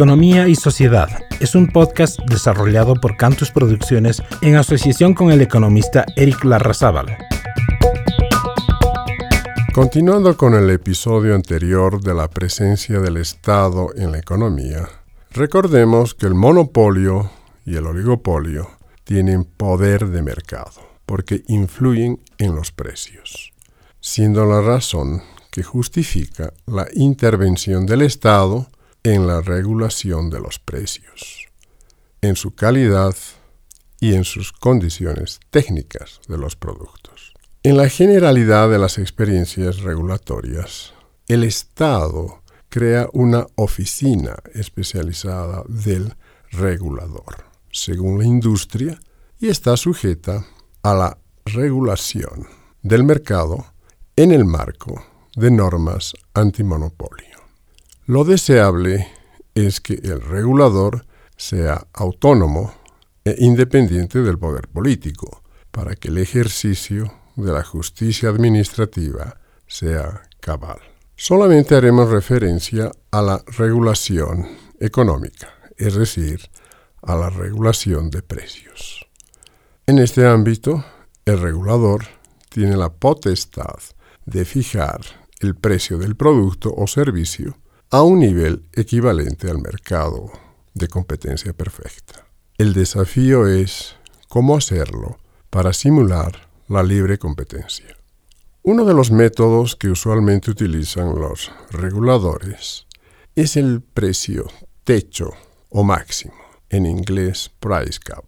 [0.00, 1.08] Economía y Sociedad
[1.40, 7.18] es un podcast desarrollado por Cantus Producciones en asociación con el economista Eric Larrazábal.
[9.74, 14.88] Continuando con el episodio anterior de la presencia del Estado en la economía,
[15.32, 17.30] recordemos que el monopolio
[17.66, 18.70] y el oligopolio
[19.04, 23.52] tienen poder de mercado porque influyen en los precios,
[24.00, 28.68] siendo la razón que justifica la intervención del Estado
[29.02, 31.46] en la regulación de los precios,
[32.20, 33.14] en su calidad
[33.98, 37.34] y en sus condiciones técnicas de los productos.
[37.62, 40.94] En la generalidad de las experiencias regulatorias,
[41.28, 46.14] el Estado crea una oficina especializada del
[46.50, 48.98] regulador, según la industria,
[49.38, 50.46] y está sujeta
[50.82, 52.46] a la regulación
[52.82, 53.66] del mercado
[54.22, 55.02] en el marco
[55.34, 57.38] de normas antimonopolio.
[58.04, 59.08] Lo deseable
[59.54, 61.06] es que el regulador
[61.38, 62.74] sea autónomo
[63.24, 70.80] e independiente del poder político, para que el ejercicio de la justicia administrativa sea cabal.
[71.16, 74.48] Solamente haremos referencia a la regulación
[74.80, 76.42] económica, es decir,
[77.00, 79.06] a la regulación de precios.
[79.86, 80.84] En este ámbito,
[81.24, 82.04] el regulador
[82.50, 83.78] tiene la potestad
[84.30, 85.00] de fijar
[85.40, 87.58] el precio del producto o servicio
[87.90, 90.30] a un nivel equivalente al mercado
[90.74, 92.26] de competencia perfecta.
[92.56, 93.96] El desafío es
[94.28, 95.18] cómo hacerlo
[95.50, 97.96] para simular la libre competencia.
[98.62, 102.86] Uno de los métodos que usualmente utilizan los reguladores
[103.34, 104.46] es el precio
[104.84, 105.30] techo
[105.70, 106.34] o máximo,
[106.68, 108.24] en inglés price cap.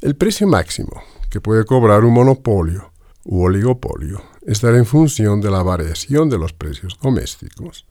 [0.00, 2.92] El precio máximo que puede cobrar un monopolio
[3.26, 7.86] u oligopolio estará en función de la variación de los precios domésticos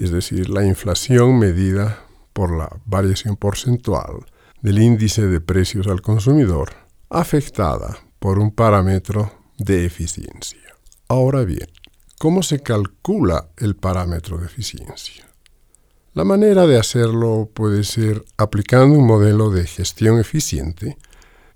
[0.00, 4.24] es decir, la inflación medida por la variación porcentual
[4.62, 6.70] del índice de precios al consumidor,
[7.10, 10.60] afectada por un parámetro de eficiencia.
[11.06, 11.68] Ahora bien,
[12.18, 15.26] ¿cómo se calcula el parámetro de eficiencia?
[16.14, 20.96] La manera de hacerlo puede ser aplicando un modelo de gestión eficiente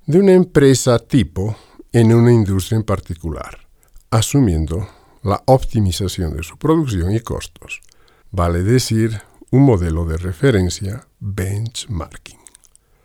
[0.05, 1.57] de una empresa tipo
[1.95, 3.69] en una industria en particular,
[4.11, 4.89] asumiendo
[5.23, 7.83] la optimización de su producción y costos,
[8.33, 9.23] vale decir
[9.53, 12.41] un modelo de referencia benchmarking.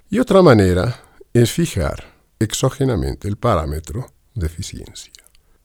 [0.10, 2.04] Y otra manera es fijar
[2.40, 5.14] exógenamente el parámetro de eficiencia.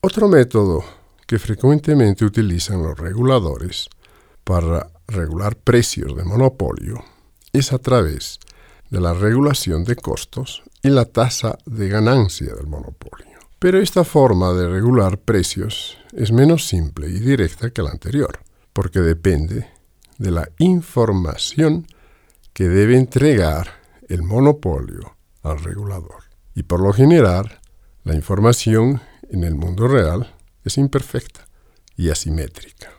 [0.01, 0.85] Otro método
[1.25, 3.89] que frecuentemente utilizan los reguladores
[4.43, 7.03] para regular precios de monopolio
[7.53, 8.54] es a través de
[8.89, 13.39] la regulación de costos y la tasa de ganancia del monopolio.
[13.59, 18.39] Pero esta forma de regular precios es menos simple y directa que la anterior
[18.75, 19.69] porque depende
[20.17, 21.87] de la información
[22.51, 23.69] que debe entregar
[24.09, 26.25] el monopolio al regulador.
[26.55, 27.61] Y por lo general,
[28.03, 30.35] la información en el mundo real
[30.65, 31.47] es imperfecta
[31.95, 32.91] y asimétrica.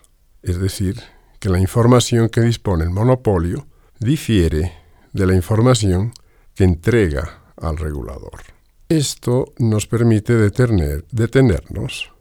[0.42, 0.98] Es decir,
[1.41, 3.66] que la información que dispone el monopolio
[4.00, 4.72] difiere
[5.16, 6.12] de la información
[6.54, 8.43] que entrega al regulador.
[8.88, 12.12] Esto nos permite detener, detenernos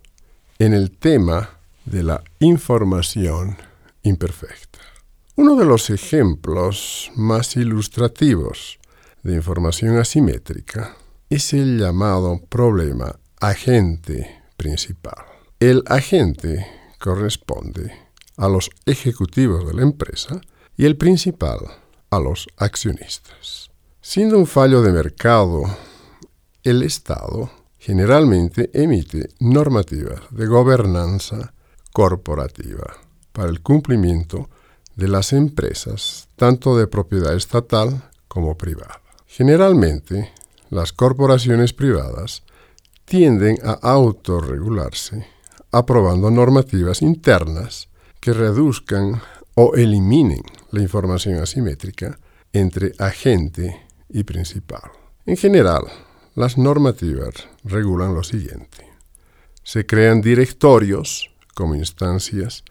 [0.57, 3.57] en el tema de la información
[4.01, 4.79] imperfecta.
[5.35, 8.79] Uno de los ejemplos más ilustrativos
[9.23, 10.95] de información asimétrica
[11.29, 15.25] es el llamado problema agente principal.
[15.59, 16.65] El agente
[16.99, 17.91] corresponde
[18.37, 20.39] a los ejecutivos de la empresa
[20.77, 21.59] y el principal
[22.15, 23.71] a los accionistas.
[24.01, 25.63] Siendo un fallo de mercado,
[26.63, 31.53] el Estado generalmente emite normativas de gobernanza
[31.91, 32.97] corporativa
[33.31, 34.49] para el cumplimiento
[34.95, 39.01] de las empresas, tanto de propiedad estatal como privada.
[39.27, 40.31] Generalmente,
[40.69, 42.43] las corporaciones privadas
[43.05, 45.27] tienden a autorregularse,
[45.71, 47.89] aprobando normativas internas
[48.19, 49.21] que reduzcan
[49.55, 52.19] o eliminen la información asimétrica
[52.53, 54.91] entre agente y principal.
[55.25, 55.83] En general,
[56.35, 58.87] las normativas regulan lo siguiente.
[59.63, 62.63] Se crean directorios como instancias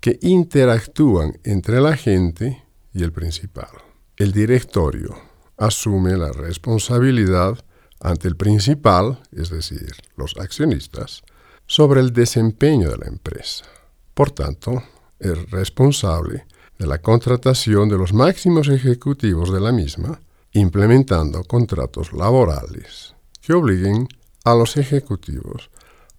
[0.00, 3.70] que interactúan entre el agente y el principal.
[4.16, 5.16] El directorio
[5.56, 7.64] asume la responsabilidad
[8.00, 11.22] ante el principal, es decir, los accionistas,
[11.66, 13.64] sobre el desempeño de la empresa.
[14.12, 14.82] Por tanto,
[15.22, 16.46] es responsable
[16.78, 20.20] de la contratación de los máximos ejecutivos de la misma,
[20.52, 24.08] implementando contratos laborales que obliguen
[24.44, 25.70] a los ejecutivos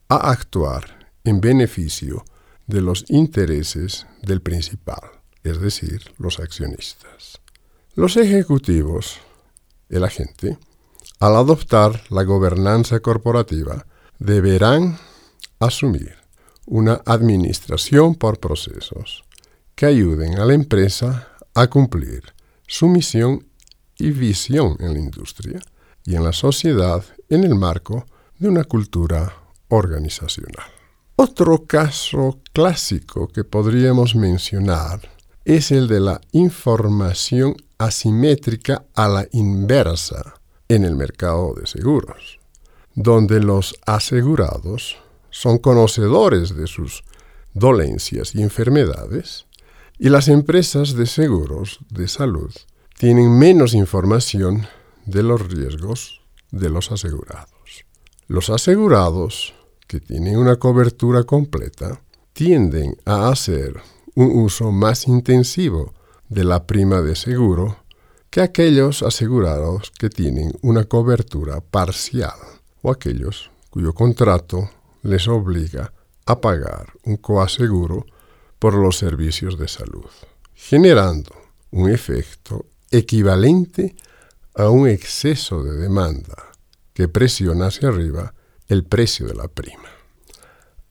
[0.09, 2.23] a actuar en beneficio
[2.67, 5.01] de los intereses del principal,
[5.43, 7.41] es decir, los accionistas.
[7.95, 9.19] Los ejecutivos,
[9.89, 10.57] el agente,
[11.19, 13.85] al adoptar la gobernanza corporativa,
[14.17, 14.97] deberán
[15.59, 16.22] asumir
[16.65, 19.23] una administración por procesos
[19.75, 22.23] que ayuden a la empresa a cumplir
[22.67, 23.45] su misión
[23.97, 25.59] y visión en la industria
[26.05, 28.05] y en la sociedad en el marco
[28.39, 29.33] de una cultura
[29.69, 30.65] organizacional.
[31.15, 35.01] Otro caso clásico que podríamos mencionar
[35.45, 40.35] es el de la información asimétrica a la inversa
[40.69, 42.39] en el mercado de seguros,
[42.95, 44.97] donde los asegurados
[45.33, 47.03] son conocedores de sus
[47.55, 49.47] dolencias y enfermedades
[49.97, 52.53] y las empresas de seguros de salud
[52.99, 54.67] tienen menos información
[55.05, 56.21] de los riesgos
[56.51, 57.49] de los asegurados.
[58.27, 59.55] Los asegurados,
[59.87, 61.99] que tienen una cobertura completa,
[62.33, 63.81] tienden a hacer
[64.15, 65.93] un uso más intensivo
[66.29, 67.77] de la prima de seguro
[68.29, 72.37] que aquellos asegurados que tienen una cobertura parcial
[72.83, 74.69] o aquellos cuyo contrato
[75.03, 75.93] les obliga
[76.25, 78.05] a pagar un coaseguro
[78.59, 80.09] por los servicios de salud,
[80.55, 81.31] generando
[81.71, 83.95] un efecto equivalente
[84.55, 86.51] a un exceso de demanda
[86.93, 88.33] que presiona hacia arriba
[88.67, 89.89] el precio de la prima.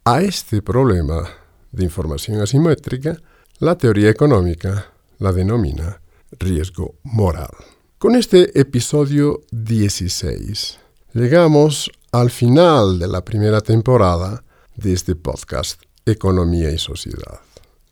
[0.04, 1.28] A este problema
[1.70, 3.16] de información asimétrica,
[3.58, 6.02] la teoría económica la denomina
[6.38, 7.50] riesgo moral.
[7.98, 10.80] Con este episodio 16
[11.14, 14.44] llegamos al final de la primera temporada
[14.76, 17.40] de este podcast Economía y Sociedad,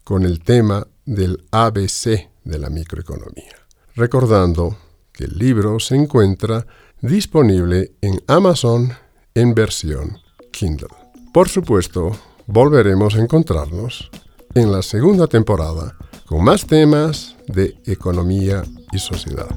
[0.04, 3.56] con el tema del ABC de la microeconomía.
[3.94, 4.76] Recordando
[5.10, 6.66] que el libro se encuentra
[7.00, 8.92] disponible en Amazon
[9.34, 10.18] en versión
[10.52, 10.88] Kindle.
[11.32, 12.12] Por supuesto,
[12.46, 14.10] volveremos a encontrarnos
[14.54, 15.96] en la segunda temporada
[16.26, 19.48] con más temas de economía y sociedad.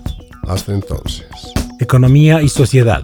[0.47, 1.27] Hasta entonces.
[1.81, 3.03] Economía y sociedad.